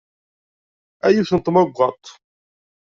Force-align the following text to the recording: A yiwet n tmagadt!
A 1.05 1.07
yiwet 1.13 1.31
n 1.35 1.39
tmagadt! 1.39 2.05